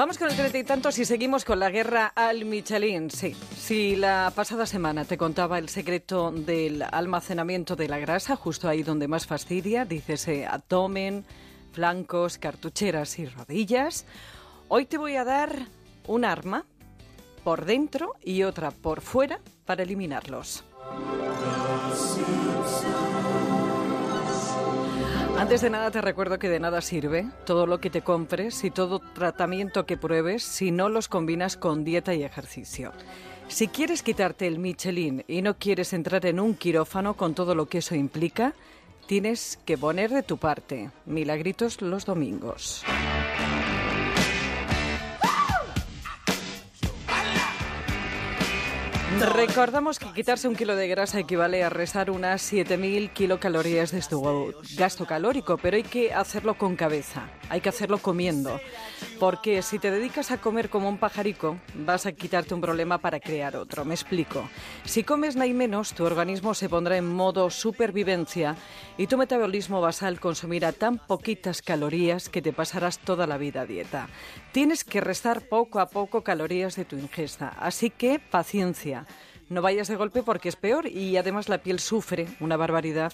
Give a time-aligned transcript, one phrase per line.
[0.00, 3.10] Vamos con el treinta y tantos y seguimos con la guerra al Michelin.
[3.10, 8.66] Sí, si la pasada semana te contaba el secreto del almacenamiento de la grasa, justo
[8.66, 11.26] ahí donde más fastidia, dícese abdomen,
[11.72, 14.06] flancos, cartucheras y rodillas,
[14.68, 15.66] hoy te voy a dar
[16.06, 16.64] un arma
[17.44, 20.64] por dentro y otra por fuera para eliminarlos.
[25.40, 28.70] Antes de nada te recuerdo que de nada sirve todo lo que te compres y
[28.70, 32.92] todo tratamiento que pruebes si no los combinas con dieta y ejercicio.
[33.48, 37.70] Si quieres quitarte el Michelin y no quieres entrar en un quirófano con todo lo
[37.70, 38.52] que eso implica,
[39.06, 40.90] tienes que poner de tu parte.
[41.06, 42.84] Milagritos los domingos.
[49.18, 54.54] Recordamos que quitarse un kilo de grasa equivale a restar unas 7.000 kilocalorías de tu
[54.76, 58.60] gasto calórico, pero hay que hacerlo con cabeza, hay que hacerlo comiendo,
[59.18, 63.20] porque si te dedicas a comer como un pajarico, vas a quitarte un problema para
[63.20, 63.84] crear otro.
[63.84, 64.48] Me explico.
[64.84, 68.56] Si comes nada menos, tu organismo se pondrá en modo supervivencia
[68.96, 74.08] y tu metabolismo basal consumirá tan poquitas calorías que te pasarás toda la vida dieta.
[74.52, 79.06] Tienes que restar poco a poco calorías de tu ingesta, así que paciencia.
[79.50, 83.12] No vayas de golpe porque es peor y además la piel sufre una barbaridad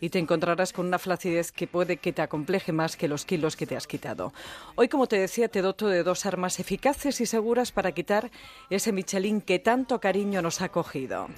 [0.00, 3.54] y te encontrarás con una flacidez que puede que te acompleje más que los kilos
[3.54, 4.32] que te has quitado.
[4.74, 8.32] Hoy, como te decía, te doto de dos armas eficaces y seguras para quitar
[8.68, 11.28] ese Michelin que tanto cariño nos ha cogido.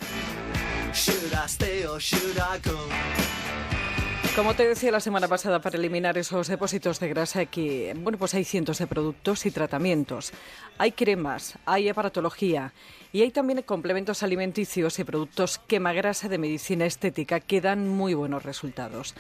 [4.37, 8.34] Como te decía la semana pasada, para eliminar esos depósitos de grasa aquí, bueno, pues
[8.34, 10.33] hay cientos de productos y tratamientos.
[10.79, 12.73] Hay cremas, hay aparatología
[13.12, 18.45] y hay también complementos alimenticios y productos quema-grasa de medicina estética que dan muy buenos
[18.45, 19.17] resultados.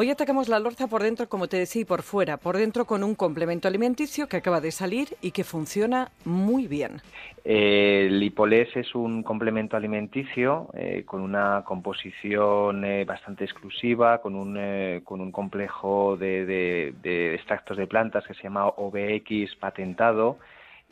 [0.00, 2.36] Hoy atacamos la lorza por dentro, como te decía, y por fuera.
[2.36, 7.02] Por dentro con un complemento alimenticio que acaba de salir y que funciona muy bien.
[7.42, 14.56] el Lipoles es un complemento alimenticio eh, con una composición eh, bastante exclusiva, con un,
[14.56, 16.94] eh, con un complejo de
[17.34, 20.38] extractos de plantas que se llama OBX patentado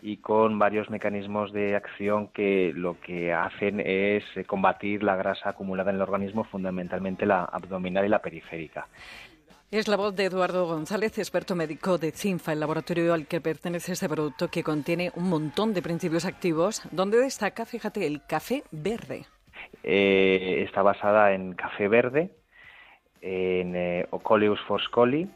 [0.02, 5.50] y con varios mecanismos de acción que lo que hacen es eh, combatir la grasa
[5.50, 8.86] acumulada en el organismo, fundamentalmente la abdominal y la periférica.
[9.70, 13.92] Es la voz de Eduardo González, experto médico de CINFA, el laboratorio al que pertenece
[13.92, 19.26] este producto que contiene un montón de principios activos, donde destaca, fíjate, el café verde.
[19.82, 22.30] Eh, está basada en café verde,
[23.20, 25.28] en eh, Ocoleus forscoli,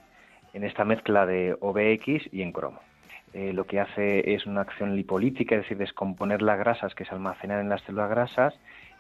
[0.53, 2.81] en esta mezcla de OBX y en cromo.
[3.33, 7.15] Eh, lo que hace es una acción lipolítica, es decir, descomponer las grasas que se
[7.15, 8.55] almacenan en las células grasas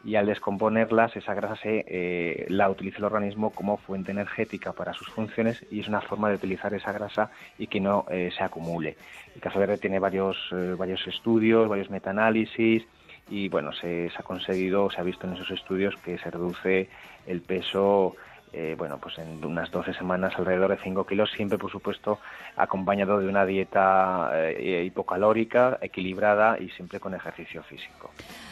[0.05, 4.93] y al descomponerlas esa grasa se eh, la utiliza el organismo como fuente energética para
[4.93, 8.45] sus funciones y es una forma de utilizar esa grasa y que no eh, se
[8.45, 8.97] acumule.
[9.35, 10.39] El café verde tiene varios,
[10.79, 12.87] varios estudios, varios metaanálisis
[13.29, 16.89] y bueno, se, se, ha conseguido, se ha visto en esos estudios que se reduce
[17.27, 18.17] el peso
[18.53, 22.19] eh, bueno, pues en unas 12 semanas alrededor de 5 kilos, siempre por supuesto
[22.57, 28.11] acompañado de una dieta eh, hipocalórica, equilibrada y siempre con ejercicio físico.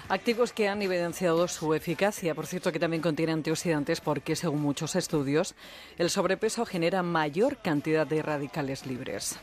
[0.08, 4.96] Activos que han evidenciado su eficacia, por cierto que también contiene antioxidantes porque según muchos
[4.96, 5.54] estudios
[5.98, 9.38] el sobrepeso genera mayor cantidad de radicales libres.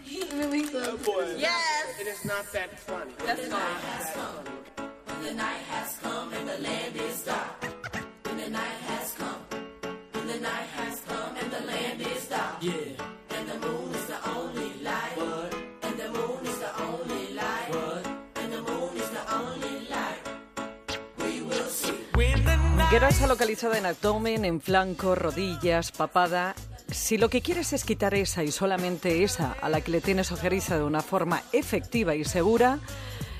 [22.95, 26.55] Grasa localizada en abdomen, en flanco, rodillas, papada.
[26.89, 30.31] Si lo que quieres es quitar esa y solamente esa a la que le tienes
[30.31, 32.79] ojeriza de una forma efectiva y segura,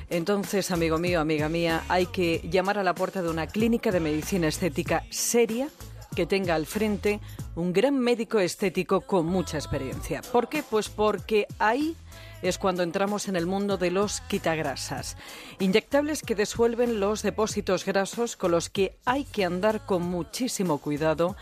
[0.10, 4.02] entonces, amigo mío, amiga mía, hay que llamar a la puerta de una clínica de
[4.02, 5.70] medicina estética seria
[6.16, 7.20] que tenga al frente
[7.56, 10.22] un gran médico estético con mucha experiencia.
[10.22, 10.64] ¿Por qué?
[10.64, 11.96] Pues porque ahí
[12.42, 15.18] es cuando entramos en el mundo de los quitagrasas,
[15.60, 21.36] inyectables que disuelven los depósitos grasos con los que hay que andar con muchísimo cuidado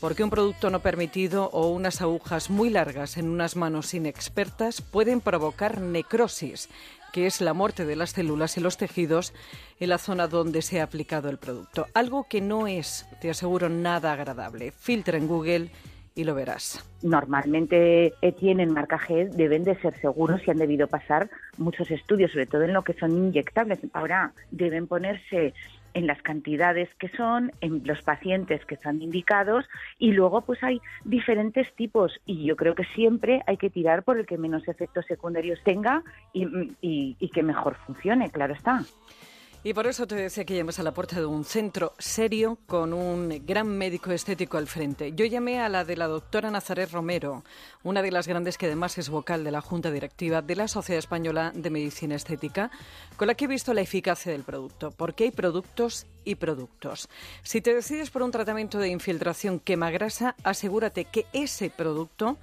[0.00, 5.20] porque un producto no permitido o unas agujas muy largas en unas manos inexpertas pueden
[5.20, 6.68] provocar necrosis
[7.12, 9.32] que es la muerte de las células y los tejidos
[9.80, 11.86] en la zona donde se ha aplicado el producto.
[11.94, 14.72] Algo que no es, te aseguro, nada agradable.
[14.72, 15.70] Filtra en Google
[16.14, 16.84] y lo verás.
[17.02, 22.46] Normalmente eh, tienen marcaje, deben de ser seguros y han debido pasar muchos estudios, sobre
[22.46, 23.78] todo en lo que son inyectables.
[23.92, 25.54] Ahora deben ponerse
[25.94, 29.64] en las cantidades que son, en los pacientes que están indicados
[29.98, 34.18] y luego pues hay diferentes tipos y yo creo que siempre hay que tirar por
[34.18, 36.02] el que menos efectos secundarios tenga
[36.32, 38.82] y, y que mejor funcione, claro está.
[39.64, 42.92] Y por eso te decía que llamas a la puerta de un centro serio con
[42.92, 45.12] un gran médico estético al frente.
[45.16, 47.42] Yo llamé a la de la doctora Nazaret Romero,
[47.82, 51.00] una de las grandes que además es vocal de la Junta Directiva de la Sociedad
[51.00, 52.70] Española de Medicina Estética,
[53.16, 57.08] con la que he visto la eficacia del producto, porque hay productos y productos.
[57.42, 62.38] Si te decides por un tratamiento de infiltración quema-grasa, asegúrate que ese producto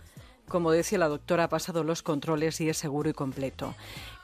[0.47, 3.75] como decía la doctora, ha pasado los controles y es seguro y completo.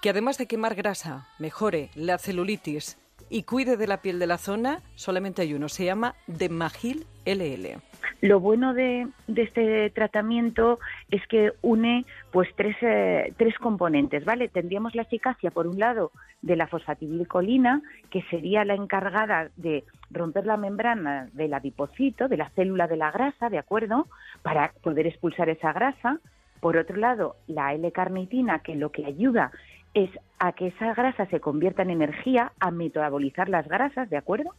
[0.01, 2.97] Que además de quemar grasa, mejore la celulitis
[3.29, 7.81] y cuide de la piel de la zona, solamente hay uno, se llama Demagil LL.
[8.21, 14.47] Lo bueno de, este tratamiento es que une pues tres, eh, tres componentes, ¿vale?
[14.47, 16.11] Tendríamos la eficacia, por un lado,
[16.41, 22.49] de la fosfatidilcolina, que sería la encargada de romper la membrana del adipocito, de la
[22.51, 24.07] célula de la grasa, ¿de acuerdo?
[24.41, 26.19] Para poder expulsar esa grasa.
[26.59, 29.51] Por otro lado, la L-carnitina, que lo que ayuda
[29.93, 30.09] es
[30.39, 34.51] a que esa grasa se convierta en energía, a metabolizar las grasas, ¿de acuerdo?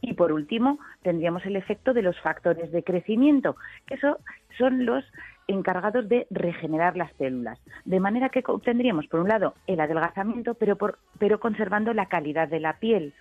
[0.00, 3.56] Y por último, tendríamos el efecto de los factores de crecimiento,
[3.86, 4.18] que eso
[4.56, 5.04] son los
[5.46, 7.58] encargados de regenerar las células.
[7.84, 10.76] De manera que obtendríamos, por un lado, el adelgazamiento, pero,
[11.18, 13.14] pero conservando la calidad de la piel.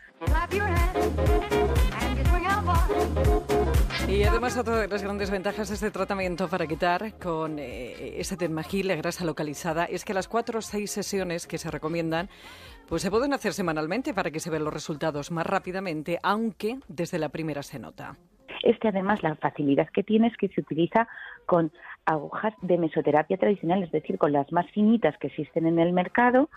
[4.08, 8.38] Y además otra de las grandes ventajas de este tratamiento para quitar con eh, ese
[8.38, 12.28] termagil, la grasa localizada, es que las cuatro o seis sesiones que se recomiendan
[12.90, 17.20] pues se pueden hacer semanalmente para que se vean los resultados más rápidamente, aunque desde
[17.20, 18.18] la primera se nota.
[18.64, 21.08] Este además la facilidad que tiene es que se utiliza
[21.46, 21.72] con
[22.06, 26.50] agujas de mesoterapia tradicional, es decir, con las más finitas que existen en el mercado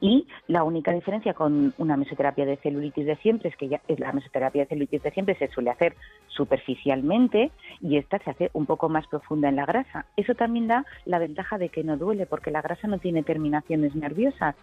[0.00, 4.12] y la única diferencia con una mesoterapia de celulitis de siempre es que ya, la
[4.12, 5.94] mesoterapia de celulitis de siempre se suele hacer
[6.26, 10.06] superficialmente y esta se hace un poco más profunda en la grasa.
[10.16, 13.94] Eso también da la ventaja de que no duele porque la grasa no tiene terminaciones
[13.94, 14.56] nerviosas.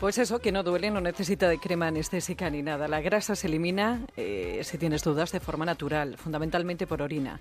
[0.00, 2.88] Pues eso, que no duele, no necesita de crema anestésica ni nada.
[2.88, 7.38] La grasa se elimina, eh, si tienes dudas, de forma natural, fundamentalmente por orina.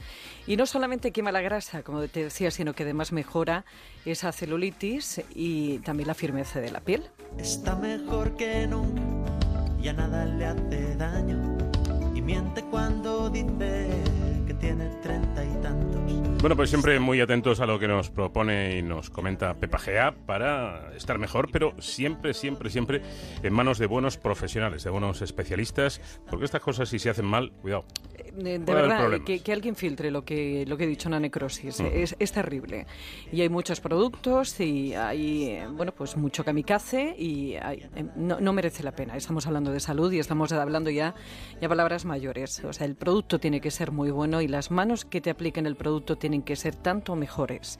[0.48, 3.66] Y no solamente quema la grasa, como te decía, sino que además mejora
[4.06, 7.10] esa celulitis y también la firmeza de la piel.
[7.38, 9.02] Está mejor que nunca,
[9.82, 11.58] ya nada le hace daño.
[12.16, 13.90] Y miente cuando dice
[14.60, 15.94] tiene treinta y tantos.
[16.42, 20.14] Bueno, pues siempre muy atentos a lo que nos propone y nos comenta Pepa Gea
[20.26, 23.02] para estar mejor, pero siempre, siempre, siempre
[23.44, 27.52] en manos de buenos profesionales, de buenos especialistas, porque estas cosas si se hacen mal,
[27.62, 27.86] cuidado.
[28.36, 32.32] De, verdad, que, alguien filtre lo que, lo que he dicho, una necrosis, es, es,
[32.32, 32.88] terrible.
[33.32, 38.82] Y hay muchos productos y hay, bueno, pues mucho kamikaze y em, no, no, merece
[38.82, 39.16] la pena.
[39.16, 41.14] Estamos hablando de salud y estamos hablando ya,
[41.62, 42.64] ya palabras mayores.
[42.64, 45.68] O sea, el producto tiene que ser muy bueno y las manos que te apliquen
[45.68, 47.78] el producto tienen que ser tanto mejores.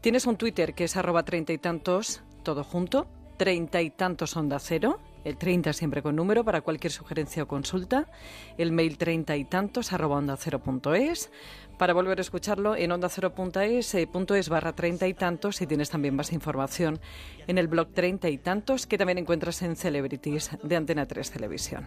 [0.00, 3.06] Tienes un Twitter que es arroba treinta y tantos, todo junto,
[3.36, 8.10] treinta y tantos onda cero, el 30 siempre con número para cualquier sugerencia o consulta,
[8.58, 11.30] el mail treinta y tantos arroba onda cero punto es,
[11.78, 15.14] para volver a escucharlo en onda cero punto es, eh, punto es barra treinta y
[15.14, 17.00] tantos y tienes también más información
[17.46, 21.86] en el blog treinta y tantos que también encuentras en Celebrities de Antena 3 Televisión.